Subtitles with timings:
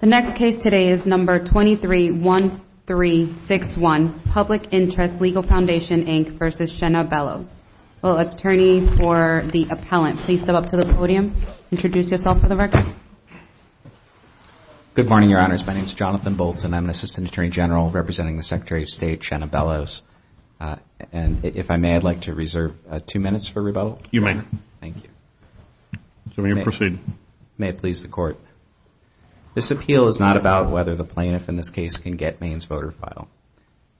[0.00, 6.30] The next case today is number 231361, Public Interest Legal Foundation, Inc.
[6.30, 6.46] v.
[6.64, 7.60] Shenna Bellows.
[8.00, 11.36] Will attorney for the appellant please step up to the podium,
[11.70, 12.86] introduce yourself for the record.
[14.94, 15.66] Good morning, Your Honors.
[15.66, 16.72] My name is Jonathan Bolton.
[16.72, 20.02] I'm an Assistant Attorney General representing the Secretary of State, Shenna Bellows.
[20.58, 20.76] Uh,
[21.12, 24.00] and if I may, I'd like to reserve uh, two minutes for rebuttal.
[24.10, 24.40] You may.
[24.80, 25.10] Thank you.
[26.36, 26.98] So may you proceed.
[27.58, 28.38] May it please the Court.
[29.52, 32.92] This appeal is not about whether the plaintiff in this case can get Maine's voter
[32.92, 33.28] file.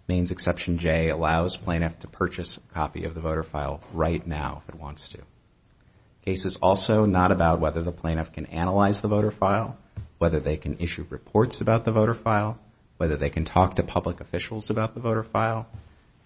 [0.06, 4.62] Maine's Exception J allows plaintiff to purchase a copy of the voter file right now
[4.62, 5.18] if it wants to.
[5.18, 9.76] The case is also not about whether the plaintiff can analyze the voter file,
[10.18, 12.56] whether they can issue reports about the voter file,
[12.98, 15.66] whether they can talk to public officials about the voter file,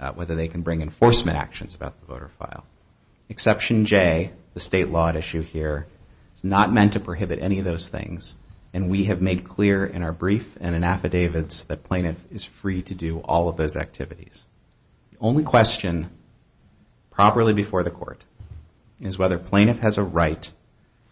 [0.01, 2.65] uh, whether they can bring enforcement actions about the voter file.
[3.31, 5.87] Exception J, the state law at issue here,
[6.37, 8.35] is not meant to prohibit any of those things.
[8.75, 12.83] And we have made clear in our brief and in affidavits that plaintiff is free
[12.83, 14.43] to do all of those activities.
[15.13, 16.11] The only question
[17.13, 18.23] properly before the Court
[19.01, 20.51] is whether plaintiff has a right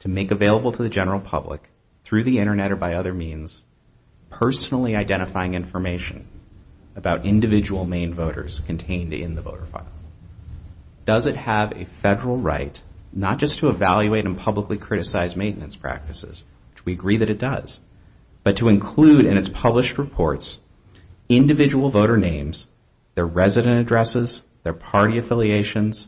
[0.00, 1.62] to make available to the general public,
[2.02, 3.62] through the Internet or by other means,
[4.28, 6.26] personally identifying information
[6.96, 9.86] about individual Maine voters contained in the voter file.
[11.04, 12.80] Does it have a federal right
[13.12, 16.42] not just to evaluate and publicly criticize maintenance practices,
[16.84, 17.80] we agree that it does,
[18.44, 20.58] but to include in its published reports
[21.28, 22.68] individual voter names,
[23.14, 26.06] their resident addresses, their party affiliations,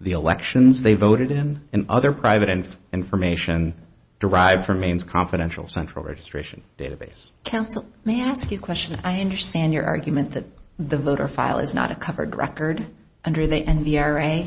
[0.00, 3.74] the elections they voted in, and other private information
[4.18, 7.30] derived from Maine's confidential central registration database?
[7.44, 8.98] Counsel, may I ask you a question?
[9.04, 10.44] I understand your argument that
[10.78, 12.86] the voter file is not a covered record
[13.24, 14.46] under the NVRA,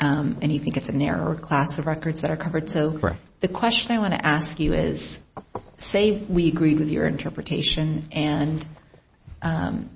[0.00, 2.68] Um, and you think it's a narrower class of records that are covered.
[2.68, 3.20] Correct.
[3.40, 5.18] The question I want to ask you is,
[5.78, 8.64] say we agreed with your interpretation and
[9.42, 9.90] um,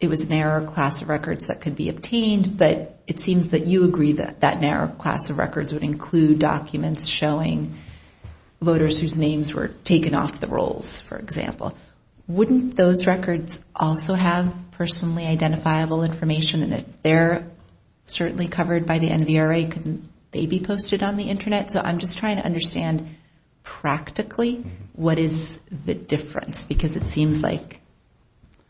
[0.00, 3.66] it was a narrower class of records that could be obtained, but it seems that
[3.66, 7.76] you agree that that narrow class of records would include documents showing
[8.60, 11.76] voters whose names were taken off the rolls, for example.
[12.28, 17.50] Wouldn't those records also have personally identifiable information, and if they're
[18.10, 21.70] certainly covered by the NVRA, couldn't they be posted on the Internet?
[21.70, 23.16] So I'm just trying to understand
[23.62, 24.68] practically mm-hmm.
[24.94, 27.80] what is the difference, because it seems like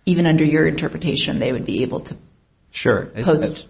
[0.07, 2.17] even under your interpretation they would be able to
[3.23, 3.69] post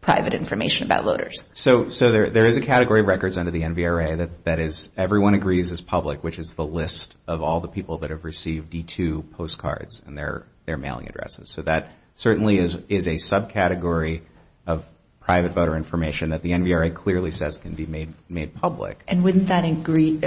[0.00, 1.46] private information about voters.
[1.52, 6.24] So there is a category of records under the NVRA that everyone agrees is public,
[6.24, 10.46] which is the list of all the people that have received D2 postcards and their
[10.66, 11.50] mailing addresses.
[11.50, 12.74] So that certainly is
[13.06, 14.22] a subcategory
[14.66, 14.86] of
[15.20, 19.02] private voter information that the NVRA clearly says can be made made public.
[19.06, 20.24] And wouldn't that include,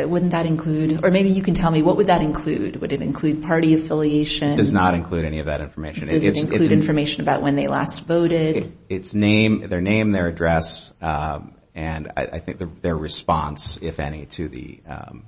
[1.03, 2.77] or maybe you can tell me, what would that include?
[2.77, 4.53] Would it include party affiliation?
[4.53, 6.07] It does not include any of that information.
[6.07, 8.77] Does it include information about when they last voted?
[8.87, 14.79] It's name, their name, their address, and I think their response, if any, to the
[14.87, 15.25] um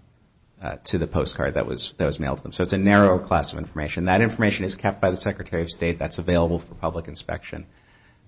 [0.62, 2.54] uh to the postcard that was that was mailed to them.
[2.54, 4.06] So it's a narrow class of information.
[4.06, 6.00] That information is kept by the Secretary of State.
[6.00, 7.66] That's available for public inspection.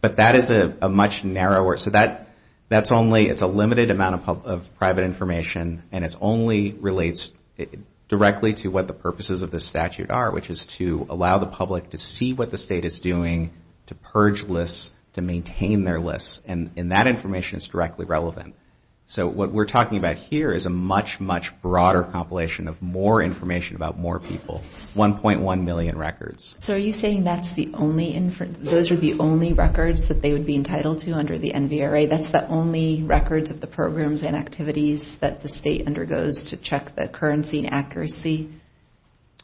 [0.01, 2.29] But that is a much narrower, so that
[2.69, 7.31] that's only, it's a limited amount of private information, and it only relates
[8.07, 11.89] directly to what the purposes of this statute are, which is to allow the public
[11.91, 13.51] to see what the state is doing,
[13.87, 16.41] to purge lists, to maintain their lists.
[16.45, 18.55] And that information is directly relevant.
[19.09, 23.77] So what we're talking about here is a much, much broader compilation of more information
[23.77, 26.53] about more people, 1.1 million records.
[26.57, 30.45] So are you saying that's the only, those are the only records that they would
[30.45, 32.09] be entitled to under the NVRA?
[32.09, 36.93] That's the only records of the programs and activities that the state undergoes to check
[36.97, 38.51] the currency and accuracy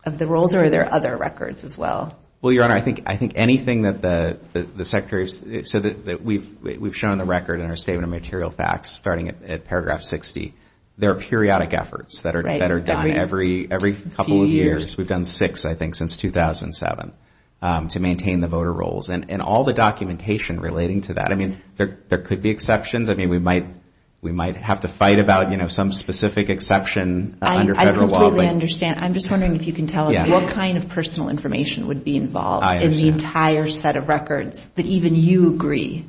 [0.05, 2.19] of the rolls, or are there other records as well?
[2.43, 6.77] Well, Your Honor, I think I think anything that the Secretary, so that we've we
[6.77, 10.53] we've shown the record in our Statement of Material Facts, starting at paragraph 60,
[10.97, 12.41] there are periodic efforts that are
[12.81, 14.97] done every every couple of years.
[14.97, 17.13] We've done six, I think, since 2007
[17.61, 19.07] um, to maintain the voter rolls.
[19.07, 23.07] And and all the documentation relating to that, I mean, there there could be exceptions.
[23.07, 23.67] I mean, we might
[24.31, 28.17] have to fight about, you know, some specific exception uh, under federal law.
[28.17, 28.99] I completely understand.
[29.01, 32.15] I'm just wondering if you can tell us what kind of personal information would be
[32.15, 36.05] involved in the entire set of records that even you agree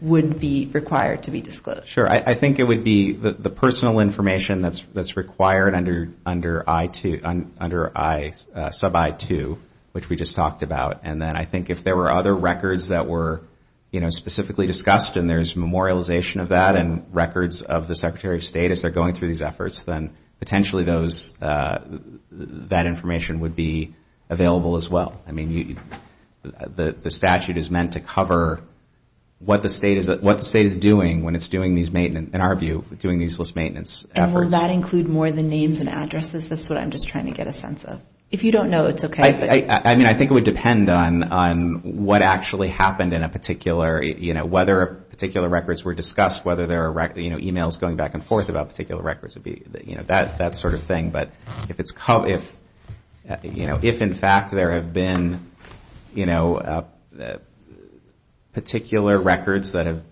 [0.00, 1.88] would be required to be disclosed.
[1.88, 2.08] Sure.
[2.08, 8.70] I think it would be the personal information that's required under under IT under uh,
[8.70, 9.58] sub-I-2,
[9.92, 11.00] which we just talked about.
[11.02, 13.42] And then I think if there were other records that were,
[13.92, 18.44] you know, specifically discussed and there's memorialization of that and records of the Secretary of
[18.44, 21.78] State as they're going through these efforts, then potentially those, uh,
[22.30, 23.94] that information would be
[24.30, 25.22] available as well.
[25.28, 25.78] I mean,
[26.42, 28.64] the statute is meant to cover
[29.38, 33.38] what the state is doing when it's doing these maintenance, in our view, doing these
[33.38, 34.34] list maintenance efforts.
[34.34, 36.48] And will that include more than names and addresses?
[36.48, 38.00] That's what I'm just trying to get a sense of.
[38.32, 39.22] If you don't know, it's okay.
[39.22, 44.02] I mean, I think it would depend on on what actually happened in a particular,
[44.02, 48.14] you know, whether particular records were discussed, whether there are you know, emails going back
[48.14, 51.10] and forth about particular records, would be, you know, that that sort of thing.
[51.10, 51.30] But
[51.68, 52.56] if, it's, co, if,
[53.28, 55.50] uh, you know, if in fact there have been,
[56.14, 56.84] you know, uh,
[57.20, 57.36] uh,
[58.54, 60.02] particular records that have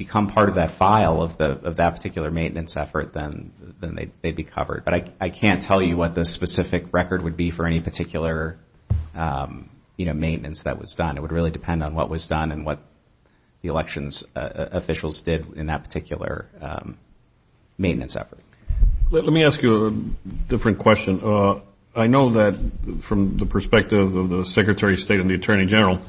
[0.00, 3.52] become part of that file of that particular maintenance effort, then
[4.22, 4.82] they'd be covered.
[4.82, 8.56] But I can't tell you what the specific record would be for any particular,
[9.14, 9.68] um,
[9.98, 11.18] you know, maintenance that was done.
[11.18, 12.78] It would really depend on what was done and what
[13.60, 16.96] the elections uh, uh, officials did in that particular um,
[17.76, 18.40] maintenance effort.
[19.10, 19.90] Let me ask you a
[20.48, 21.20] different question.
[21.22, 21.60] Uh,
[21.94, 22.54] I know that
[23.02, 26.00] from the perspective of the Secretary of State and the Attorney General,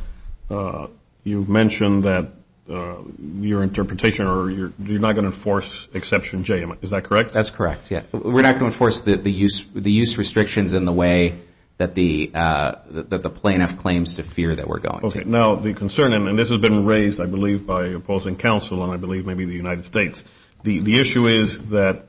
[1.26, 2.32] you've mentioned that
[2.72, 3.04] Uh,
[3.42, 6.66] your interpretation or you're not going to enforce Exception J.
[6.82, 7.34] Is that correct?
[7.34, 8.04] That's correct, yeah.
[8.12, 11.40] We're not going to enforce the use restrictions in the way
[11.82, 15.08] uh, that the plaintiff claims to fear that we're going to.
[15.08, 15.24] Okay.
[15.26, 18.98] Now, the concern, and this has been raised, I believe, by opposing counsel and I
[18.98, 20.24] believe maybe the United States.
[20.64, 22.06] The issue is that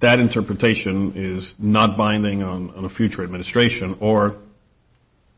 [0.00, 4.38] that interpretation is not binding on a future administration or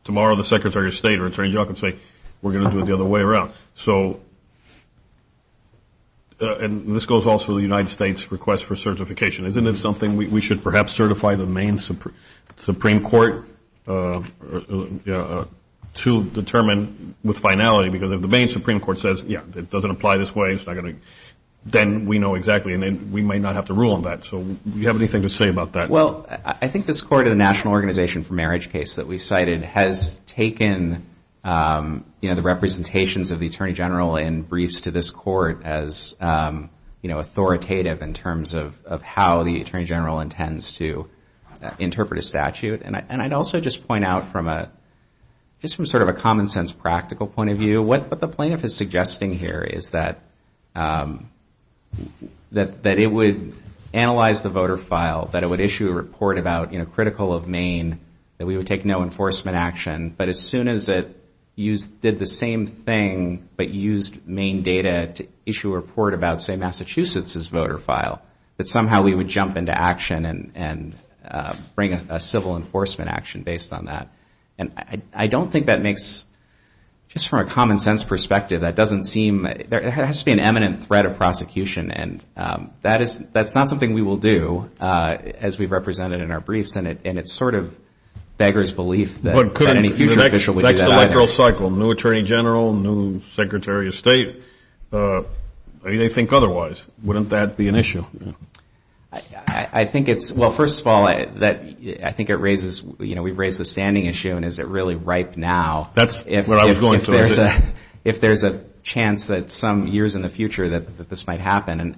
[0.03, 1.95] tomorrow the Secretary of State or Attorney General can say
[2.41, 3.51] we're going to do it the other way around.
[3.73, 4.19] So,
[6.41, 9.45] uh, and this goes also to the United States request for certification.
[9.45, 13.47] Isn't it something we should perhaps certify the Maine Supreme Court
[13.87, 14.23] uh,
[15.07, 15.45] uh,
[15.93, 17.89] to determine with finality?
[17.89, 20.73] Because if the Maine Supreme Court says, yeah, it doesn't apply this way, it's not
[20.73, 21.01] going to,
[21.65, 24.23] then we know exactly and we may not have to rule on that.
[24.23, 25.89] So do you have anything to say about that?
[25.89, 29.61] Well, I think this Court in the National Organization for Marriage case that we cited
[29.61, 31.05] has taken,
[31.43, 36.15] Um, you know, the representations of the Attorney General in briefs to this Court as,
[36.19, 36.69] um,
[37.01, 41.09] you know, authoritative in terms of how the Attorney General intends to
[41.63, 42.81] uh, interpret a statute.
[42.83, 44.69] And I'd also just point out from a,
[45.61, 48.75] just from sort of a common sense practical point of view, what the plaintiff is
[48.75, 50.21] suggesting here is that
[50.75, 51.29] um
[52.51, 53.53] that that it would
[53.93, 57.47] analyze the voter file, that it would issue a report about, you know, critical of
[57.47, 57.99] Maine,
[58.37, 60.13] that we would take no enforcement action.
[60.15, 61.15] But as soon as it
[61.55, 67.45] did the same thing but used Maine data to issue a report about, say, Massachusetts'
[67.47, 68.21] voter file,
[68.57, 70.25] that somehow we would jump into action
[70.55, 70.95] and
[71.27, 74.09] uh, bring a civil enforcement action based on that.
[74.57, 74.71] And
[75.13, 76.25] I don't think that makes,
[77.09, 80.85] just from a common sense perspective, that doesn't seem, there has to be an eminent
[80.85, 81.91] threat of prosecution.
[81.91, 86.31] And um, that is, that's not something we will do, uh, as we've represented in
[86.31, 86.75] our briefs.
[86.75, 87.77] And it and it's sort of
[88.41, 89.35] beggars belief that
[89.77, 90.87] any future official would do that either.
[90.87, 94.41] Next electoral cycle, new Attorney General, new Secretary of State,
[94.91, 95.21] uh,
[95.83, 96.83] they think otherwise.
[97.03, 98.03] Wouldn't that be an issue?
[99.13, 103.59] I think it's, well, first of all, I think it raises, you know, we've raised
[103.59, 105.91] the standing issue, and is it really ripe now?
[105.93, 107.73] That's what I was going to.
[108.03, 111.95] If there's a chance that some years in the future that this might happen,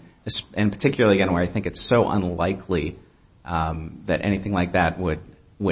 [0.56, 2.98] and particularly, again, where I think it's so unlikely
[3.45, 5.19] um, that anything like that would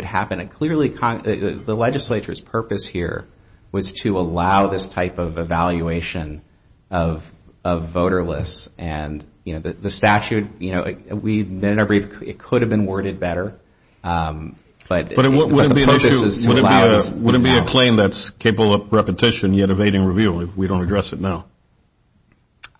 [0.03, 0.39] happen.
[0.39, 3.27] And clearly, the legislature's purpose here
[3.71, 6.41] was to allow this type of evaluation
[6.89, 7.31] of
[7.63, 8.69] voter lists.
[8.77, 12.85] And, you know, the statute, you know, we, in our brief, it could have been
[12.85, 13.55] worded better.
[14.03, 17.23] But the purpose is to allow this now.
[17.23, 20.83] Would it be a claim that's capable of repetition, yet evading review, if we don't
[20.83, 21.45] address it now?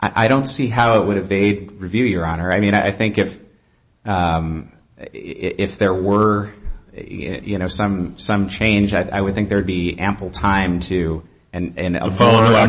[0.04, 2.50] I don't see how it would evade review, Your Honor.
[2.50, 3.38] I mean, I think if,
[4.04, 4.72] uhm,
[5.12, 6.52] if there were,
[6.94, 11.22] you know, some some change, I would think there would be ample time to,
[11.52, 12.10] and a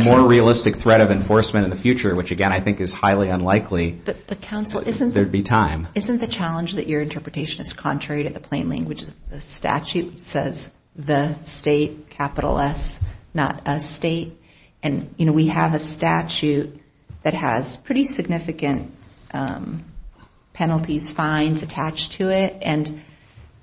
[0.04, 3.92] more realistic threat of enforcement in the future, which, again, I think is highly unlikely.
[3.92, 5.88] But, counsel, isn't There'd be time.
[5.96, 10.20] Isn't the challenge that your interpretation is contrary to the plain language of the statute,
[10.20, 13.00] says the state, capital S,
[13.34, 14.40] not a state?
[14.82, 16.80] And, you know, we have a statute
[17.24, 18.94] that has pretty significant
[19.34, 19.86] um,
[20.52, 22.58] penalties, fines attached to it.
[22.62, 23.02] And, you know,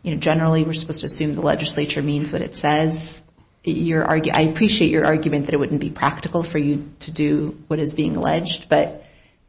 [0.05, 3.21] generally, we're supposed to assume the legislature means what it says.
[3.67, 7.93] I appreciate your argument that it wouldn't be practical for you to do what is
[7.93, 8.69] being alleged.
[8.69, 9.05] But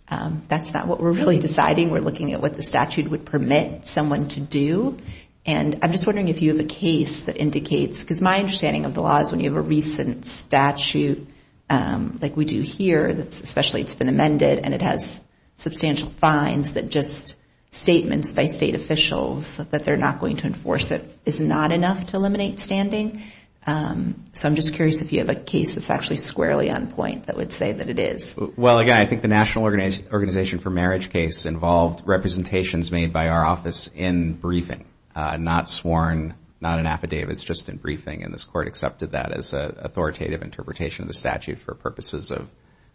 [0.10, 1.90] um, that's not what we're really deciding.
[1.90, 4.98] We're looking at what the statute would permit someone to do.
[5.46, 8.94] And I'm just wondering if you have a case that indicates, because my understanding of
[8.94, 11.28] the law is when you have a recent statute,
[11.70, 15.24] um, like we do here, that's especially it's been amended, and it has
[15.56, 17.36] substantial fines that just
[17.72, 22.18] statements by state officials that they're not going to enforce it is not enough to
[22.18, 23.24] eliminate standing.
[23.66, 27.38] So I'm just curious if you have a case that's actually squarely on point that
[27.38, 28.28] would say that it is.
[28.36, 33.46] Well, again, I think the National Organization for Marriage case involved representations made by our
[33.46, 34.86] office in briefing,
[35.16, 38.24] not sworn, not in affidavits, just in briefing.
[38.24, 42.50] And this court accepted that as an authoritative interpretation of the statute for purposes of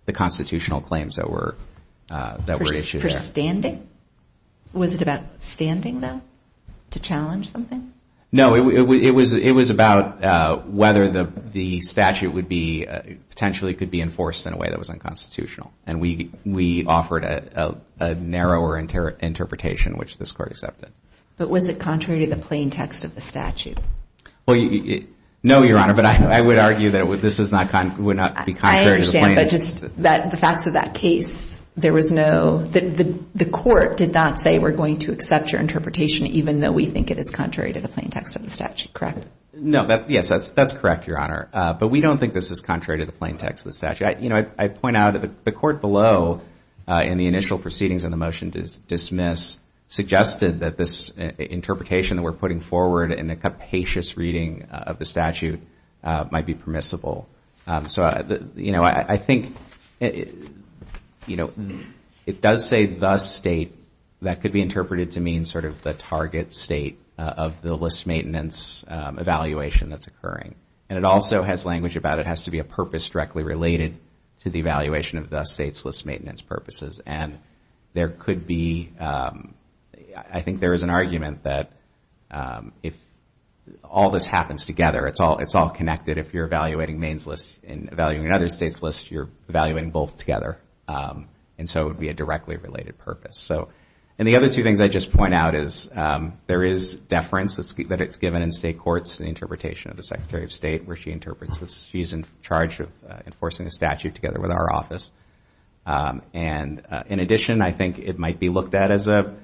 [0.05, 1.57] the constitutional claims that were
[2.09, 3.89] uh that were issued For standing?
[4.77, 6.21] Was it about standing, though,
[6.91, 7.93] to challenge something?
[8.33, 14.47] No, it was about uh, whether the statute would be, uh, potentially could be enforced
[14.47, 15.73] in a way that was unconstitutional.
[15.87, 20.91] And we offered a narrower interpretation, which this court accepted.
[21.39, 23.79] But was it contrary to the plain text of the statute?
[24.47, 24.57] Well,
[25.43, 29.13] no, Your Honor, but I would argue that this would not be contrary to the
[29.13, 33.99] plain I understand, but just the facts of that case, there was no, the court
[33.99, 37.29] did not say we're going to accept your interpretation even though we think it is
[37.29, 39.27] contrary to the plain text of the statute, correct?
[39.53, 41.49] No, yes, that's correct, Your Honor.
[41.53, 44.21] Uh, but we don't think this is contrary to the plain text of the statute.
[44.21, 46.41] You know, I point out that the court below,
[46.89, 52.17] uh, in the initial proceedings on the motion to dismiss, suggested that this uh, interpretation
[52.17, 55.61] that we're putting forward in a capacious reading of the statute
[56.03, 57.29] might be permissible.
[57.67, 59.57] Um, so, you know, I think,
[61.27, 61.53] you know,
[62.27, 63.75] it does say the state
[64.23, 68.07] that could be interpreted to mean sort of the target state uh, of the list
[68.07, 70.55] maintenance um, evaluation that's occurring.
[70.89, 73.99] And it also has language about it has to be a purpose directly related
[74.43, 77.01] to the evaluation of the state's list maintenance purposes.
[77.05, 77.39] And
[77.93, 79.55] there could be, um,
[80.31, 81.73] I think there is an argument that
[82.31, 82.97] um, if
[83.83, 86.19] all this happens together, it's all it's all connected.
[86.19, 90.59] If you're evaluating Maine's list and evaluating another state's list, you're evaluating both together.
[90.89, 91.29] Um,
[91.59, 93.39] and so it would be a directly related purpose.
[93.39, 93.71] So,
[94.19, 98.01] and the other two things I just point out is um, there is deference that
[98.01, 101.59] it's given in state courts, the interpretation of the Secretary of State, where she interprets
[101.59, 101.87] this.
[101.91, 105.11] She's in charge of uh, enforcing the statute together with our office.
[105.85, 109.37] Um, and uh, in addition, I think it might be looked at as a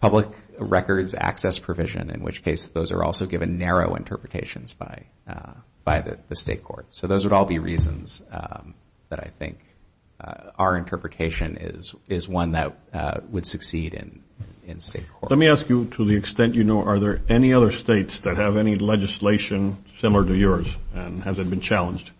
[0.00, 5.52] public records access provision, in which case those are also given narrow interpretations by uh
[5.84, 6.86] by the state court.
[6.90, 9.58] So those would all be reasons that I think
[10.22, 11.56] Uh, our interpretation
[12.08, 15.30] is one that uh, would succeed in state court.
[15.30, 18.36] Let me ask you, to the extent you know, are there any other states that
[18.36, 20.74] have any legislation similar to yours?
[20.94, 22.10] And has it been challenged?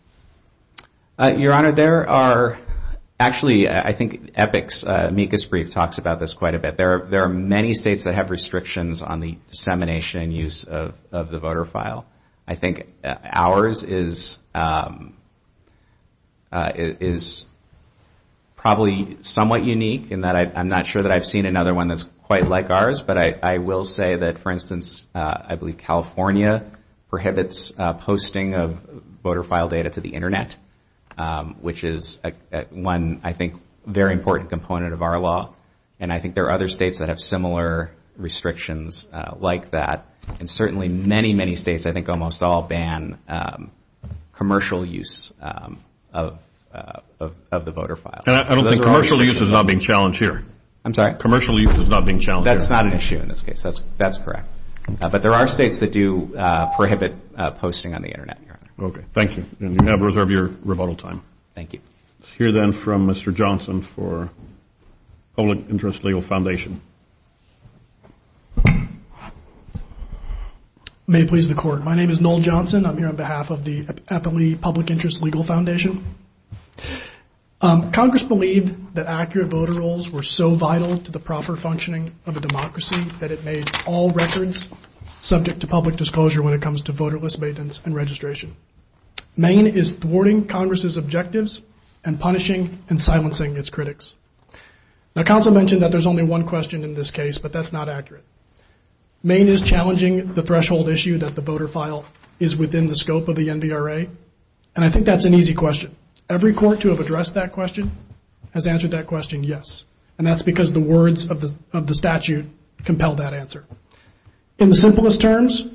[1.18, 2.58] Uh, Your Honor, there are
[3.20, 6.76] actually, I think EPIC's amicus brief talks about this quite a bit.
[6.76, 11.64] There are many states that have restrictions on the dissemination and use of the voter
[11.64, 12.04] file.
[12.48, 15.16] I think ours is, um,
[16.52, 17.46] is
[18.62, 22.46] probably somewhat unique in that I'm not sure that I've seen another one that's quite
[22.46, 23.02] like ours.
[23.02, 26.70] But I will say that, for instance, uh, I believe California
[27.10, 28.78] prohibits uh, posting of
[29.24, 30.56] voter file data to the Internet,
[31.18, 32.20] um, which is
[32.70, 35.54] one, I think, very important component of our law.
[35.98, 40.06] And I think there are other states that have similar restrictions uh, like that.
[40.38, 43.72] And certainly many, many states, I think almost all, ban um,
[44.32, 45.80] commercial use um,
[46.12, 46.38] of
[46.72, 47.00] Uh,
[47.50, 48.22] the voter file.
[48.26, 50.42] And I don't think commercial use is not being challenged here.
[50.84, 51.14] I'm sorry?
[51.16, 52.56] Commercial use is not being challenged here.
[52.56, 53.62] That's not an issue in this case.
[53.98, 54.48] That's correct.
[54.88, 58.88] Uh, but there are states that do uh, prohibit posting on the Internet, Your Honor.
[58.88, 59.04] Okay.
[59.12, 59.44] Thank you.
[59.60, 61.22] And you have reserved your rebuttal time.
[61.54, 61.80] Thank you.
[62.20, 63.34] Let's hear then from Mr.
[63.34, 64.30] Johnson for
[65.36, 66.80] Public Interest Legal Foundation.
[71.06, 71.82] May it please the Court.
[71.82, 72.86] My name is Noel Johnson.
[72.86, 76.04] I'm here on behalf of the appellee Public Interest Legal Foundation.
[77.62, 82.36] Um, Congress believed that accurate voter rolls were so vital to the proper functioning of
[82.36, 84.68] a democracy that it made all records
[85.20, 88.56] subject to public disclosure when it comes to voter list maintenance and registration.
[89.36, 91.62] Maine is thwarting Congress's objectives
[92.04, 94.12] and punishing and silencing its critics.
[95.14, 98.24] Now, counsel mentioned that there's only one question in this case, but that's not accurate.
[99.22, 102.06] Maine is challenging the threshold issue that the voter file
[102.40, 104.10] is within the scope of the NVRA.
[104.74, 105.94] And I think that's an easy question.
[106.28, 107.90] Every court to have addressed that question
[108.52, 109.84] has answered that question yes.
[110.18, 112.46] And that's because the words of the statute
[112.84, 113.64] compel that answer.
[114.58, 115.66] In the simplest terms,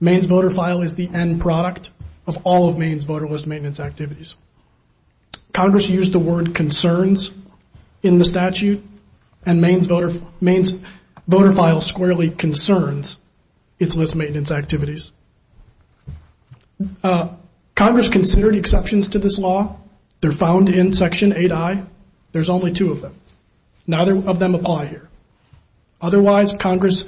[0.00, 1.90] Maine's voter file is the end product
[2.26, 4.34] of all of Maine's voter list maintenance activities.
[5.52, 7.30] Congress used the word concerns
[8.02, 8.84] in the statute,
[9.44, 13.18] and Maine's voter file squarely concerns
[13.78, 15.12] its list maintenance activities.
[17.02, 17.28] Uh,
[17.74, 19.78] Congress considered exceptions to this law.
[20.26, 21.86] They're found in Section 8I.
[22.32, 23.14] There's only two of them.
[23.86, 25.08] Neither of them apply here.
[26.00, 27.04] Otherwise, Congress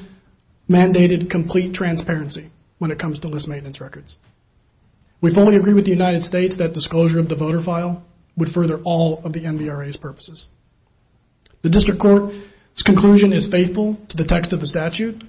[0.70, 2.48] mandated complete transparency
[2.78, 4.16] when it comes to list maintenance records.
[5.20, 8.04] We fully agree with the United States that disclosure of the voter file
[8.37, 10.46] would further all of the NVRA's purposes.
[11.62, 15.20] The district court's conclusion is faithful to the text of the statute,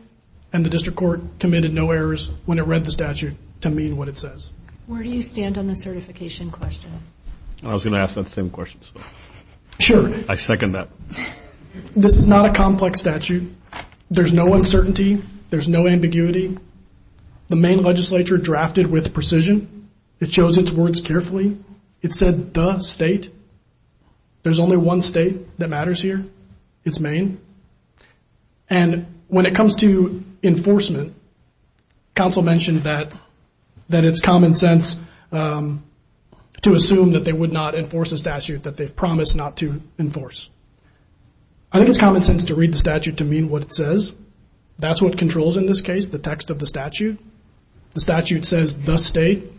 [0.53, 4.10] and the district court committed no errors when it read the statute to mean what
[4.10, 4.51] it says.
[4.86, 6.91] Where do you stand on the certification question?
[7.63, 9.01] I was going to ask that same question, so
[9.80, 10.89] Sure, I second that.
[11.96, 13.54] this is not a complex statute.
[14.12, 15.22] There's no uncertainty.
[15.50, 16.58] There's no ambiguity.
[17.48, 19.89] The Maine legislature drafted with precision.
[20.20, 21.58] It chose its words carefully.
[22.01, 23.32] It said the state.
[24.44, 26.25] There's only one state that matters here.
[26.86, 27.39] It's Maine.
[28.70, 31.13] And when it comes to enforcement,
[32.16, 33.12] counsel mentioned that
[33.89, 34.98] it's common sense
[35.32, 35.84] um,
[36.62, 40.50] to assume that they would not enforce a statute that they've promised not to enforce.
[41.72, 44.16] I think it's common sense to read the statute to mean what it says.
[44.78, 47.20] That's what controls in this case, the text of the statute.
[47.94, 49.51] The statute says the state.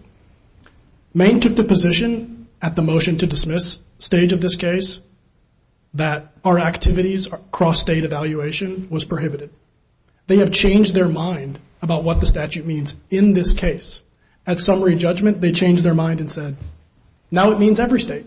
[1.14, 5.00] Maine took the position at the motion to dismiss stage of this case
[5.94, 9.50] that our activities, cross-state evaluation, was prohibited.
[10.26, 14.02] They have changed their mind about what the statute means in this case.
[14.46, 16.56] At summary judgment, they changed their mind and said,
[17.30, 18.26] now it means every state.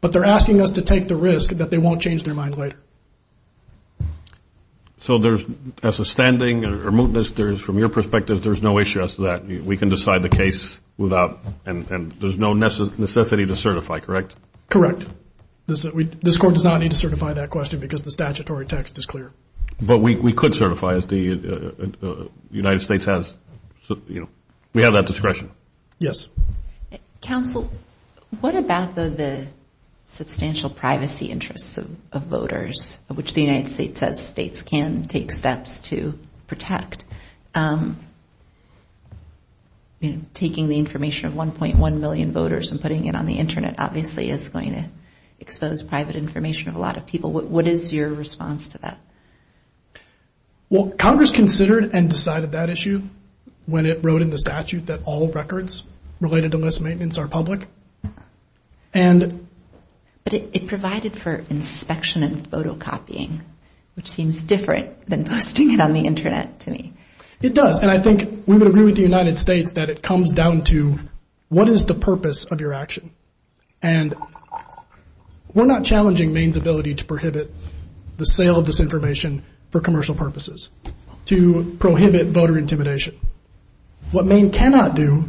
[0.00, 2.76] But they're asking us to take the risk that they won't change their mind later.
[5.00, 5.44] So there's,
[5.84, 9.46] as a standing or mootness, there's, from your perspective, there's no issue as to that.
[9.46, 14.34] We can decide the case without, and there's no necessity to certify, correct?
[14.68, 15.04] Correct.
[15.66, 19.32] This court does not need to certify that question because the statutory text is clear.
[19.80, 23.36] But we could certify as the uh, uh, United States has,
[24.08, 24.28] you know,
[24.72, 25.50] we have that discretion.
[25.98, 26.28] Yes.
[27.20, 27.70] Counsel,
[28.40, 29.46] what about the
[30.06, 36.18] substantial privacy interests of voters, which the United States says states can take steps to
[36.46, 37.04] protect?
[37.54, 37.98] Um,
[40.34, 44.48] taking the information of 1.1 million voters and putting it on the Internet obviously is
[44.48, 44.84] going to
[45.40, 47.32] expose private information of a lot of people.
[47.32, 48.98] What is your response to that?
[50.68, 53.02] Well, Congress considered and decided that issue
[53.66, 55.82] when it wrote in the statute that all records
[56.20, 57.66] related to list maintenance are public.
[58.94, 59.46] And
[60.24, 63.42] but it provided for inspection and photocopying,
[63.94, 66.94] which seems different than posting it on the Internet to me.
[67.40, 67.80] It does.
[67.80, 70.98] And I think we would agree with the United States that it comes down to
[71.48, 73.12] what is the purpose of your action?
[73.80, 74.14] And
[75.54, 77.52] we're not challenging Maine's ability to prohibit
[78.16, 80.70] the sale of this information for commercial purposes,
[81.26, 83.20] to prohibit voter intimidation.
[84.10, 85.28] What Maine cannot do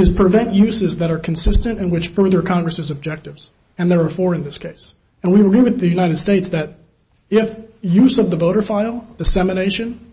[0.00, 3.50] is prevent uses that are consistent and which further Congress's objectives.
[3.78, 4.94] And there are four in this case.
[5.22, 6.78] And we agree with the United States that
[7.28, 10.12] if use of the voter file, dissemination,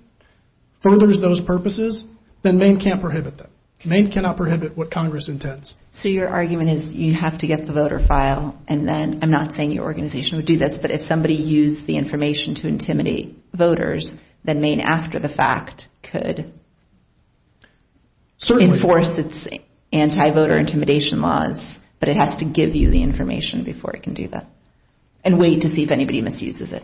[0.81, 2.05] furthers those purposes,
[2.41, 3.49] then Maine can't prohibit them.
[3.85, 5.75] Maine cannot prohibit what Congress intends.
[5.91, 9.53] So your argument is you have to get the voter file, and then I'm not
[9.53, 14.19] saying your organization would do this, but if somebody used the information to intimidate voters,
[14.43, 16.51] then Maine, after the fact, could
[18.49, 19.47] enforce its
[19.91, 24.27] anti-voter intimidation laws, but it has to give you the information before it can do
[24.27, 24.47] that,
[25.23, 26.83] and wait to see if anybody misuses it.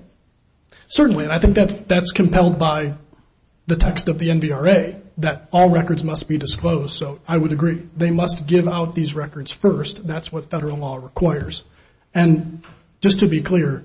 [0.88, 1.26] Certainly.
[1.26, 2.96] And I think that's compelled by
[3.66, 6.98] the text of the NVRA, that all records must be disclosed.
[6.98, 7.82] So I would agree.
[7.96, 10.06] They must give out these records first.
[10.06, 11.64] That's what federal law requires.
[12.14, 12.64] And
[13.00, 13.84] just to be clear,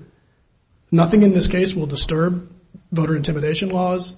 [0.91, 2.51] nothing in this case will disturb
[2.91, 4.15] voter intimidation laws,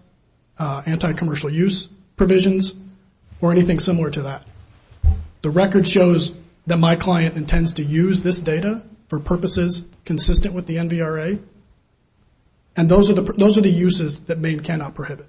[0.58, 2.74] uh, anti-commercial use provisions,
[3.40, 4.46] or anything similar to that.
[5.42, 6.34] The record shows
[6.68, 11.42] that my client intends to use this data for purposes consistent with the NVRA,
[12.76, 15.28] and those are the uses that Maine cannot prohibit.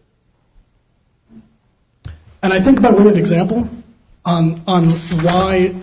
[2.42, 3.68] And I think by way of example
[4.24, 5.74] on why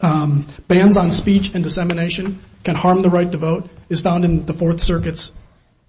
[0.00, 4.44] um, bans on speech and dissemination can harm the right to vote is found in
[4.44, 5.32] the Fourth Circuit's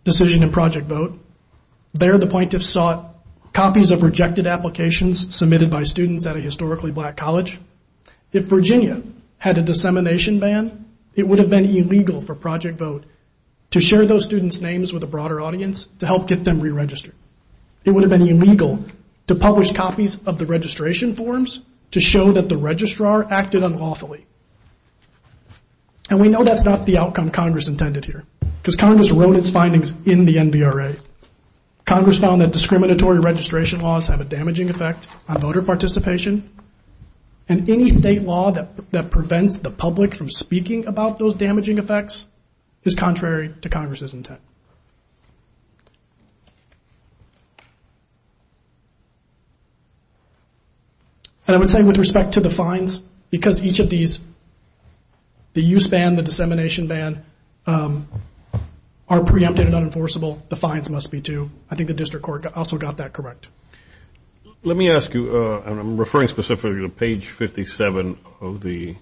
[0.04, 1.20] decision in Project Vote.
[1.94, 3.15] There the plaintiffs sought
[3.56, 7.58] copies of rejected applications submitted by students at a historically black college.
[8.34, 9.02] If Virginia
[9.38, 13.06] had a dissemination ban, it would have been illegal for Project Vote
[13.72, 17.16] to share those students' names with a broader audience to help get them re-registered.
[17.86, 18.86] It would have been illegal
[19.28, 24.26] to publish copies of the registration forms to show that the registrar acted unlawfully.
[26.10, 28.26] And we know that's not the outcome Congress intended here,
[28.62, 31.00] because Congress wrote its findings in the NVRA.
[31.86, 36.50] Congress found that discriminatory registration laws have a damaging effect on voter participation,
[37.48, 42.26] and any state law that prevents the public from speaking about those damaging effects
[42.84, 44.42] is contrary to Congress's intent.
[51.48, 54.20] And I would say with respect to the fines, because each of these,
[55.54, 57.24] the use ban, the dissemination ban,
[57.68, 58.08] um,
[59.08, 61.52] are preempted and unenforceable, the fines must be too.
[61.70, 63.48] I think the district court also got that correct.
[64.64, 68.96] Let me ask you, uh, and I'm referring specifically to page 57 of the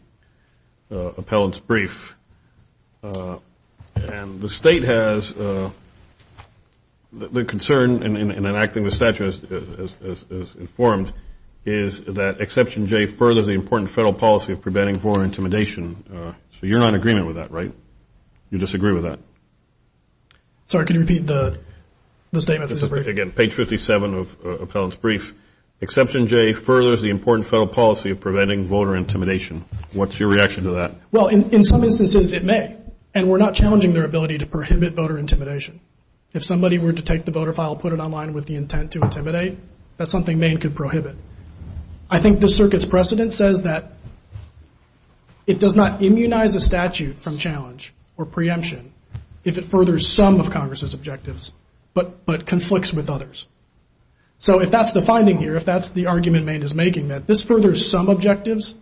[0.91, 2.15] uh, appellant's brief,
[3.01, 3.37] uh,
[3.95, 5.71] and the state has the
[7.45, 11.13] concern in enacting the statute as informed
[11.65, 16.35] is that Exception J furthers the important federal policy of preventing voter intimidation.
[16.51, 17.71] So you're not in agreement with that, right?
[18.49, 19.19] You disagree with that?
[20.67, 21.59] Sorry, can you repeat the
[22.39, 22.71] statement?
[23.07, 25.33] Again, page 57 of uh, appellant's brief.
[25.81, 29.65] Exception J furthers the important federal policy of preventing voter intimidation.
[29.91, 30.95] What's your reaction to that?
[31.11, 32.77] Well, in some instances it may,
[33.13, 35.81] and we're not challenging their ability to prohibit voter intimidation.
[36.31, 39.01] If somebody were to take the voter file, put it online with the intent to
[39.01, 39.57] intimidate,
[39.97, 41.17] that's something Maine could prohibit.
[42.09, 43.93] I think the circuit's precedent says that
[45.45, 48.92] it does not immunize a statute from challenge or preemption
[49.43, 51.51] if it furthers some of Congress's objectives,
[51.93, 53.47] but conflicts with others.
[54.39, 57.41] So if that's the finding here, if that's the argument Maine is making, that this
[57.41, 58.73] furthers some objectives,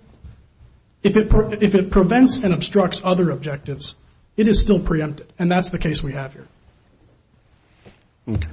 [1.04, 3.96] if it prevents and obstructs other objectives,
[4.38, 6.48] it is still preempted, and that's the case we have here.
[8.28, 8.48] Okay.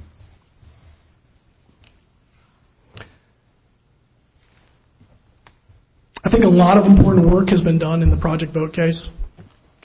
[6.23, 9.09] I think a lot of important work has been done in the Project Vote case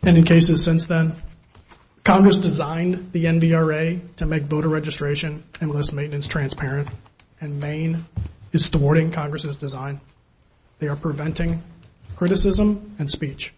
[0.03, 1.15] and in cases since then.
[2.05, 6.89] Congress designed the NVRA to make voter registration and list maintenance transparent,
[7.41, 8.05] and Maine
[8.53, 10.03] is thwarting Congress's design.
[10.81, 11.63] They are preventing
[12.15, 13.55] criticism and speech.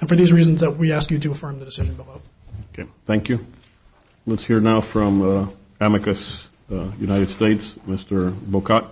[0.00, 2.20] And for these reasons, we ask you to affirm the decision below.
[2.74, 2.88] Okay.
[3.06, 3.46] Thank you.
[4.26, 5.48] Let's hear now from uh,
[5.80, 8.30] Amicus uh, United States, Mr.
[8.30, 8.90] Bokat.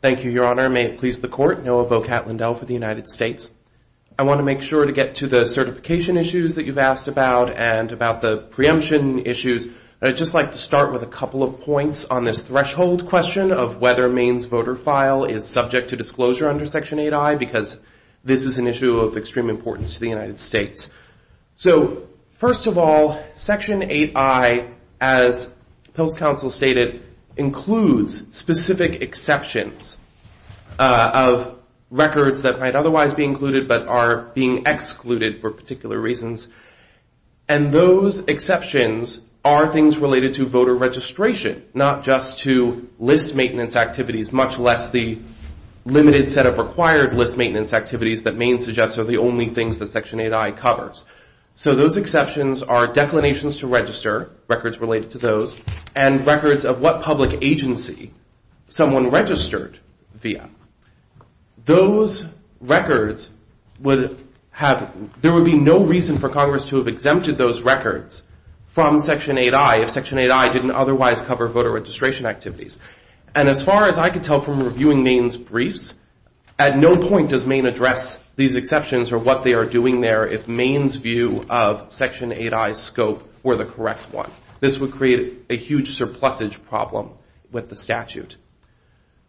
[0.00, 0.70] Thank you, Your Honor.
[0.70, 3.50] May it please the Court, Noah Bokat-Lindell for the United States.
[4.16, 7.50] I want to make sure to get to the certification issues that you've asked about
[7.60, 9.68] and about the preemption issues.
[10.00, 13.80] I'd just like to start with a couple of points on this threshold question of
[13.80, 17.76] whether Maine's voter file is subject to disclosure under Section 8I, because
[18.22, 20.90] this is an issue of extreme importance to the United States.
[21.56, 25.52] So first of all, Section 8I, as
[25.94, 27.02] PILF's counsel stated,
[27.38, 29.96] includes specific exceptions
[30.78, 31.58] uh, of
[31.90, 36.48] records that might otherwise be included but are being excluded for particular reasons.
[37.48, 44.32] And those exceptions are things related to voter registration, not just to list maintenance activities,
[44.32, 45.18] much less the
[45.86, 49.86] limited set of required list maintenance activities that Maine suggests are the only things that
[49.86, 51.04] Section 8I covers.
[51.58, 55.56] So those exceptions are declinations to register, records related to those,
[55.96, 58.12] and records of what public agency
[58.68, 59.76] someone registered
[60.14, 60.50] via.
[61.64, 62.24] Those
[62.60, 63.28] records
[63.80, 68.22] would have, there would be no reason for Congress to have exempted those records
[68.66, 72.78] from Section 8I if Section 8I didn't otherwise cover voter registration activities.
[73.34, 75.96] And as far as I could tell from reviewing Maine's briefs,
[76.56, 80.46] at no point does Maine address these exceptions or what they are doing there if
[80.46, 84.30] Maine's view of Section 8I's scope were the correct one.
[84.60, 87.10] This would create a huge surplusage problem
[87.50, 88.36] with the statute.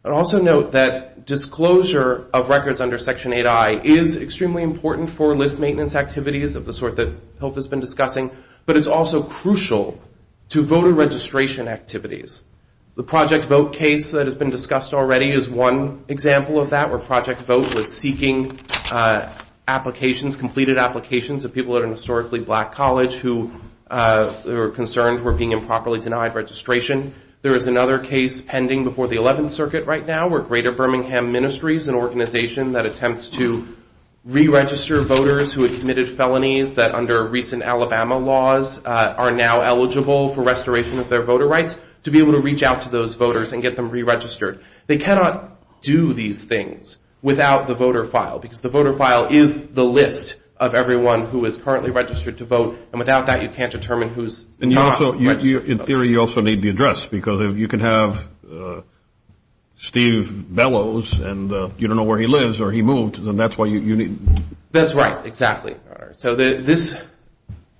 [0.06, 5.60] I'd also note that disclosure of records under Section 8I is extremely important for list
[5.60, 8.30] maintenance activities of the sort that PILF has been discussing,
[8.68, 10.00] but it's also crucial
[10.50, 12.44] to voter registration activities.
[13.00, 17.00] The Project Vote case that has been discussed already is one example of that, where
[17.00, 18.60] Project Vote was seeking
[18.92, 19.32] uh,
[19.66, 23.54] applications, completed applications of people at an historically black college who
[23.90, 27.14] uh, were concerned were being improperly denied registration.
[27.42, 31.88] There is another case pending before the 11th Circuit right now where Greater Birmingham Ministries,
[31.88, 33.66] an organization that attempts to
[34.26, 40.34] re-register voters who had committed felonies that under recent Alabama laws uh, are now eligible
[40.34, 43.54] for restoration of their voter rights, to be able to reach out to those voters
[43.54, 44.64] and get them re-registered.
[44.88, 49.84] They cannot do these things without the voter file, because the voter file is the
[49.84, 54.10] list of everyone who is currently registered to vote, and without that you can't determine
[54.10, 55.70] who's not registered to vote.
[55.70, 58.82] In theory, you also need the address, because you can have uh,
[59.80, 63.58] Steve Bellows and uh, you don't know where he lives or he moved, and that's
[63.58, 64.20] why you need...
[64.72, 65.76] That's right, exactly.
[66.18, 66.96] So this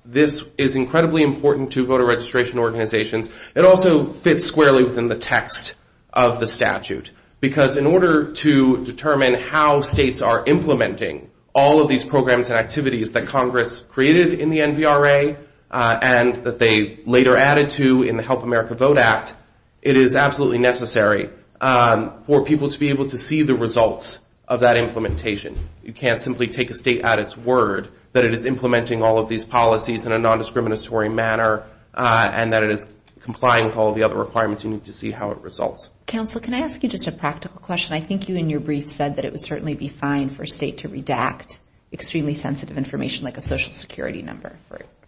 [0.06, 3.30] this is incredibly important to voter registration organizations.
[3.54, 5.76] It also fits squarely within the text
[6.12, 7.12] of the statute.
[7.42, 13.12] Because in order to determine how states are implementing all of these programs and activities
[13.12, 15.38] that Congress created in the NVRA
[15.70, 19.36] uh, and that they later added to in the Help America Vote Act,
[19.82, 21.30] it is absolutely necessary
[21.62, 25.56] Um, for people to be able to see the results of that implementation.
[25.84, 29.30] You can't simply take a state at its word that it is implementing all of
[29.30, 32.88] these policies in a non-discriminatory manner uh, and that it is
[33.22, 34.64] complying with all of the other requirements.
[34.64, 35.92] You need to see how it results.
[36.08, 37.94] Counsel, can I ask you just a practical question?
[37.94, 40.48] I think you in your brief said that it would certainly be fine for a
[40.48, 41.60] state to redact
[41.94, 44.58] extremely sensitive information like a Social Security number,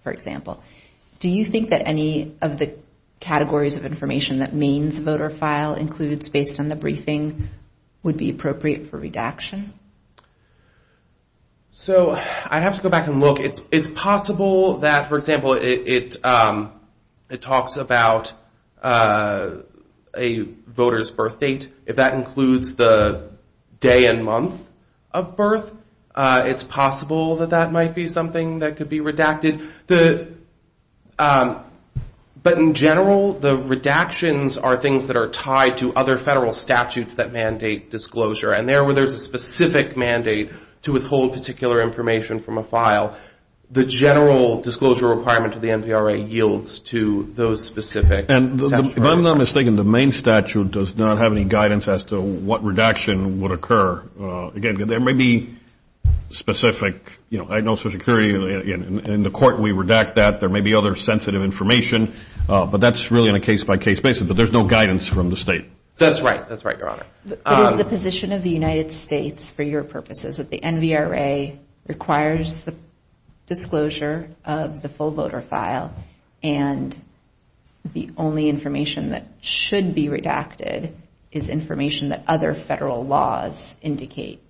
[0.03, 0.61] for example.
[1.19, 2.75] Do you think that any of the
[3.21, 7.47] categories of information that Maine's voter file includes based on the briefing
[8.03, 9.71] would be appropriate for redaction?
[11.71, 13.39] So I'd have to go back and look.
[13.39, 16.73] It's possible that, for example, it um,
[17.39, 18.34] talks about
[18.84, 19.57] uh,
[20.15, 21.71] a voter's birth date.
[21.86, 23.29] If that includes the
[23.79, 24.60] day and month
[25.12, 25.71] of birth,
[26.13, 29.65] uh, it's possible that that might be something that could be redacted.
[31.17, 31.63] Um,
[32.43, 37.32] But in general, the redactions are things that are tied to other federal statutes that
[37.32, 38.51] mandate disclosure.
[38.51, 40.51] And there where there's a specific mandate
[40.84, 43.15] to withhold particular information from a file,
[43.69, 48.25] the general disclosure requirement of the NVRA yields to those specific.
[48.27, 52.19] And if I'm not mistaken, the Maine statute does not have any guidance as to
[52.19, 54.04] what redaction would occur.
[54.19, 55.56] Uh, again, there may be
[56.29, 58.29] specific, you know, I know Social Security,
[58.71, 60.39] in the court we redact that.
[60.39, 62.13] There may be other sensitive information.
[62.49, 64.27] Uh, but that's really on a case-by-case basis.
[64.27, 65.69] But there's no guidance from the state.
[65.97, 66.47] That's right.
[66.47, 67.05] That's right, Your Honor.
[67.25, 71.57] But is the um, position of the United States, for your purposes, that the NVRA
[71.87, 72.73] requires the
[73.45, 75.93] disclosure of the full voter file
[76.41, 76.97] and
[77.93, 80.91] the only information that should be redacted
[81.31, 84.41] is information that other federal laws indicate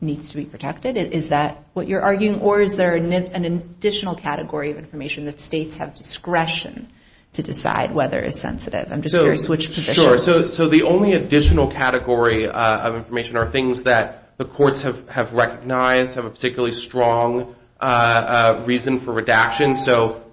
[0.00, 0.96] needs to be protected?
[0.96, 2.40] Is that what you're arguing?
[2.40, 3.12] Or is there an
[3.44, 6.88] additional category of information that states have discretion
[7.34, 8.88] to decide whether is sensitive?
[8.90, 9.94] I'm just curious which position.
[9.94, 10.48] Sure.
[10.48, 16.14] So the only additional category uh, of information are things that the courts have recognized,
[16.14, 19.76] have a particularly strong uh, uh, reason for redaction.
[19.76, 20.24] So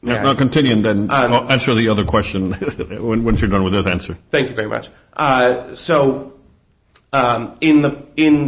[0.00, 2.48] Now continue and then answer the other question
[3.24, 4.16] once you're done with this answer.
[4.30, 4.88] Thank you very much.
[5.76, 6.38] So
[7.14, 7.82] Um, in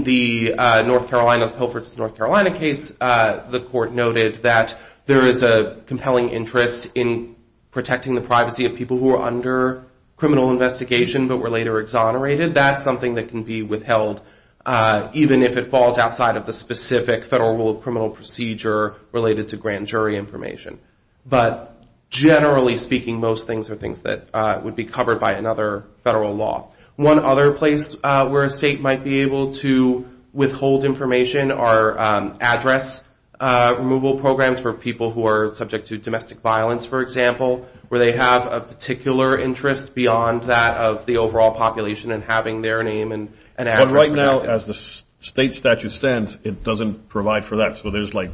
[0.04, 1.96] the uh, North Carolina, Pilford v.
[1.98, 7.36] North Carolina case, uh, the court noted that there is a compelling interest in
[7.70, 9.84] protecting the privacy of people who are under
[10.16, 12.54] criminal investigation but were later exonerated.
[12.54, 14.22] That's something that can be withheld
[14.66, 19.48] uh, even if it falls outside of the specific federal rule of criminal procedure related
[19.48, 20.78] to grand jury information.
[21.26, 26.70] But generally speaking, most things are things that would be covered by another federal law.
[26.96, 32.38] One other place uh, where a state might be able to withhold information are um,
[32.40, 33.02] address
[33.40, 38.12] uh, removal programs for people who are subject to domestic violence, for example, where they
[38.12, 43.28] have a particular interest beyond that of the overall population and having their name and
[43.58, 43.80] address.
[43.86, 44.74] But right now, as the
[45.18, 47.76] state statute stands, it doesn't provide for that.
[47.76, 48.30] So there's like,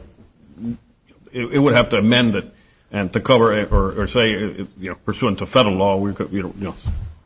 [1.32, 2.52] it would have to amend it
[2.92, 5.96] and to cover it or say, you know pursuant to federal law.
[5.96, 6.74] We could we don't you know.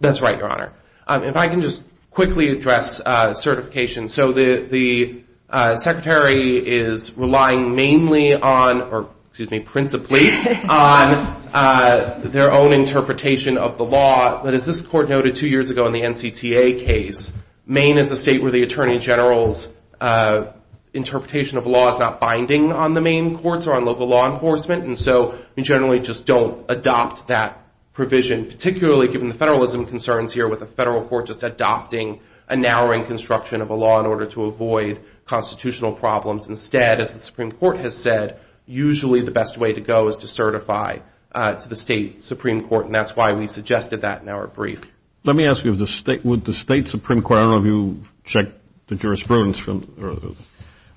[0.01, 0.73] That's right, Your Honor.
[1.07, 1.83] Um, if I can just
[2.15, 4.09] quickly address uh, certification.
[4.09, 10.31] So the the uh Secretary is relying mainly on, or excuse me, principally
[10.69, 14.43] on uh, their own interpretation of the law.
[14.43, 17.37] But as this court noted two years ago in the NCTA case,
[17.67, 19.69] Maine is a state where the Attorney General's
[20.01, 20.53] uh,
[20.93, 24.85] interpretation of law is not binding on the Maine courts or on local law enforcement.
[24.85, 27.64] And so we generally just don't adopt that
[27.95, 33.07] provision, particularly given the federalism concerns here with the federal court just adopting a narrowing
[33.07, 36.49] construction of a law in order to avoid constitutional problems.
[36.49, 40.29] Instead, as the Supreme Court has said, usually the best way to go is to
[40.29, 40.99] certify
[41.33, 42.87] uh, to the state Supreme Court.
[42.87, 44.85] And that's why we suggested that in our brief.
[45.25, 48.61] Let me ask you, would the state Supreme Court, I don't know if you checked
[48.89, 50.35] the jurisprudence from or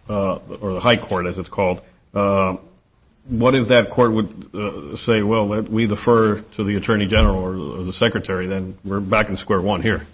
[0.10, 0.40] uh,
[0.74, 1.82] the high court as it's called,
[2.14, 2.58] uh,
[3.28, 7.84] what if that court would uh, say, well, we defer to the Attorney General or
[7.84, 10.06] the Secretary, then we're back in square one here.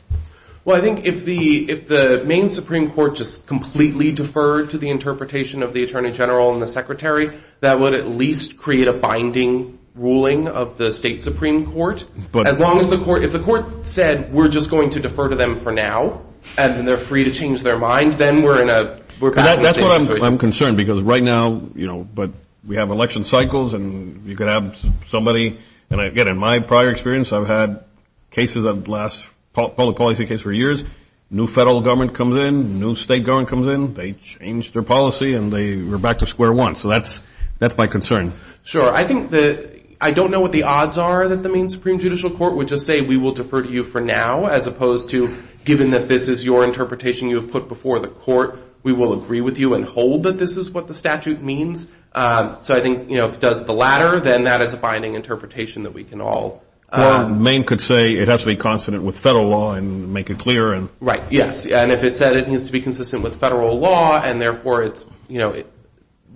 [0.66, 4.90] Well, I think if the if the Maine Supreme Court just completely deferred to the
[4.90, 9.78] interpretation of the Attorney General and the Secretary, that would at least create a binding
[9.94, 12.06] ruling of the state Supreme Court.
[12.46, 15.36] As long as the court, if the court said we're just going to defer to
[15.36, 16.22] them for now
[16.58, 19.64] and then they're free to change their mind, then we're in a, we're back in
[19.64, 20.06] the same situation.
[20.08, 22.32] That's what I'm concerned because right now, you know, but
[22.66, 25.58] we have election cycles and you could have somebody,
[25.90, 27.84] and again, in my prior experience, I've had
[28.32, 30.84] cases that last public policy case for years.
[31.30, 35.52] New federal government comes in, new state government comes in, they change their policy, and
[35.52, 36.76] they we're back to square one.
[36.76, 37.22] So that's
[37.60, 38.34] that's my concern.
[38.64, 38.94] Sure.
[38.94, 39.73] I think that
[40.04, 42.86] I don't know what the odds are that the Maine Supreme Judicial Court would just
[42.86, 46.44] say we will defer to you for now, as opposed to given that this is
[46.44, 50.24] your interpretation you have put before the court, we will agree with you and hold
[50.24, 51.88] that this is what the statute means.
[52.12, 54.78] Um, so I think you know if it does the latter, then that is a
[54.78, 56.62] binding interpretation that we can all.
[56.92, 60.38] Or Maine could say it has to be consonant with federal law and make it
[60.38, 60.74] clear.
[60.74, 61.24] And Right.
[61.32, 61.66] Yes.
[61.66, 65.06] And if it said it needs to be consistent with federal law, and therefore it's
[65.30, 65.64] you know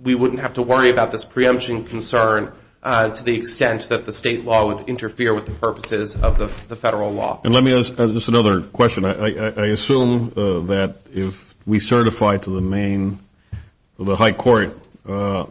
[0.02, 2.52] we wouldn't have to worry about this preemption concern uh,
[2.82, 7.10] to the extent that the state law would interfere with the purposes of the, federal
[7.10, 7.40] law.
[7.44, 9.04] And let me ask uh, just another question.
[9.04, 13.18] I, I, I assume uh, that if we certify to the Maine,
[13.98, 15.46] the High Court, uh,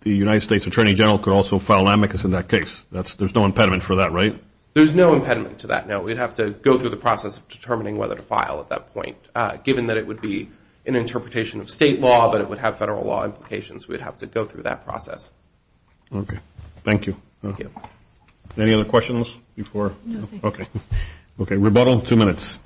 [0.00, 2.70] the United States Attorney General could also file an amicus in that case.
[2.90, 4.40] There's no impediment for that, right?
[4.74, 5.86] There's no impediment to that.
[5.86, 8.94] No, we'd have to go through the process of determining whether to file at that
[8.94, 10.48] point, uh, given that it would be
[10.86, 13.86] an interpretation of state law, but it would have federal law implications.
[13.86, 15.30] We'd have to go through that process.
[16.14, 16.38] Okay.
[16.84, 17.14] Thank you.
[17.42, 17.70] Uh, Thank you.
[18.58, 19.94] Any other questions before?
[20.04, 20.48] No, thank you.
[20.48, 20.66] Okay.
[21.40, 21.56] Okay.
[21.56, 22.58] Rebuttal, two minutes.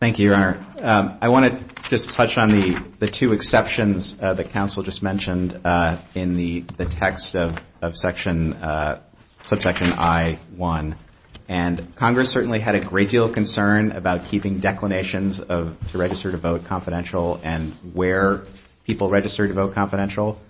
[0.00, 0.64] Thank you, Your Honor.
[0.80, 5.02] Um, I want to just touch on the, the two exceptions uh, that counsel just
[5.02, 9.00] mentioned uh, in the, the text of, of section uh,
[9.42, 10.94] subsection I-1.
[11.48, 16.30] And Congress certainly had a great deal of concern about keeping declinations of to register
[16.30, 18.44] to vote confidential and where
[18.88, 20.40] people register to vote confidential.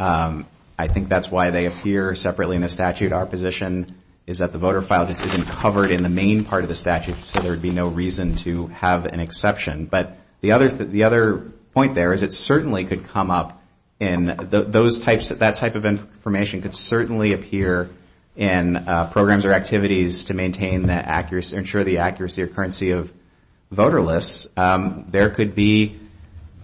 [0.00, 3.12] Um, I think that's why they appear separately in the statute.
[3.12, 3.86] Our position
[4.26, 7.22] is that the voter file just isn't covered in the main part of the statute,
[7.22, 9.86] so there would be no reason to have an exception.
[9.86, 13.62] But the other the other point there is it certainly could come up
[14.00, 17.88] in those types that type of information could certainly appear
[18.34, 23.12] in uh, programs or activities to maintain the accuracy, ensure the accuracy or currency of
[23.70, 24.48] voter lists.
[24.56, 26.00] Um, there could be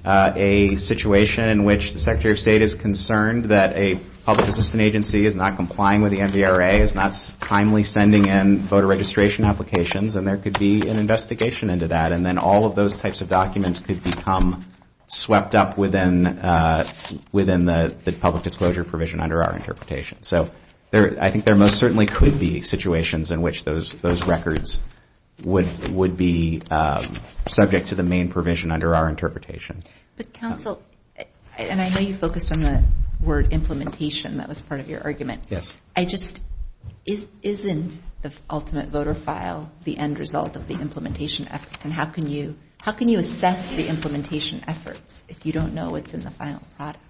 [0.05, 5.27] a situation in which the Secretary of State is concerned that a public assistance agency
[5.27, 10.27] is not complying with the NVRA, is not timely sending in voter registration applications, and
[10.27, 12.13] there could be an investigation into that.
[12.13, 14.65] And then all of those types of documents could become
[15.09, 16.85] swept up within uh,
[17.33, 20.23] within the, public disclosure provision under our interpretation.
[20.23, 20.51] So
[20.93, 24.81] I think there most certainly could be situations in which those those records
[25.45, 27.15] would would be um,
[27.49, 29.81] subject to the main provision under our interpretation.
[30.17, 30.83] But counsel,
[31.57, 32.85] and I know you focused on the
[33.23, 35.45] word implementation, that was part of your argument.
[35.51, 35.77] Yes.
[35.97, 36.43] I just,
[37.05, 41.85] is, isn't the ultimate voter file the end result of the implementation efforts?
[41.85, 45.91] And how can you, how can you assess the implementation efforts if you don't know
[45.91, 47.05] what's in the final product?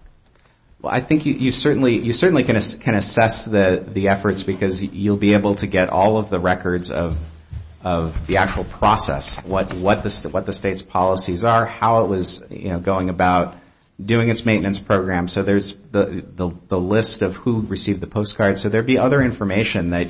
[0.82, 4.82] Well, I think you, you certainly you certainly can can assess the the efforts because
[4.82, 7.18] you'll be able to get all of the records of
[7.82, 12.70] of the actual process, what the what the state's policies are, how it was you
[12.70, 13.56] know going about
[14.02, 15.28] doing its maintenance program.
[15.28, 18.58] So there's the the, the list of who received the postcard.
[18.58, 20.08] So there'd be other information that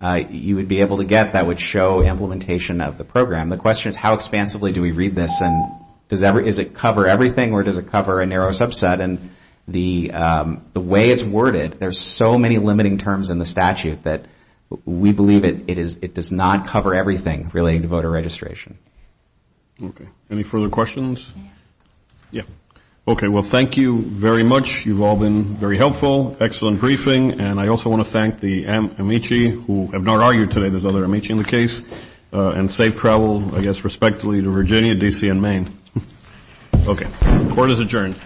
[0.00, 3.48] uh, you would be able to get that would show implementation of the program.
[3.48, 5.72] The question is how expansively do we read this, and
[6.08, 9.02] does every is it cover everything or does it cover a narrow subset?
[9.02, 9.30] And
[9.66, 14.26] the um, the way it's worded, there's so many limiting terms in the statute that
[14.84, 18.78] we believe it, it is it does not cover everything relating to voter registration.
[19.82, 20.08] Okay.
[20.30, 21.28] Any further questions?
[22.30, 22.42] Yeah.
[23.06, 23.28] Okay.
[23.28, 24.84] Well, thank you very much.
[24.84, 26.36] You've all been very helpful.
[26.40, 27.40] Excellent briefing.
[27.40, 30.68] And I also want to thank the Amici who have not argued today.
[30.68, 31.80] There's other Amici in the case.
[32.30, 35.74] Uh, and safe travel, I guess, respectfully to Virginia, D.C., and Maine.
[36.86, 37.06] okay.
[37.54, 38.16] Court is adjourned.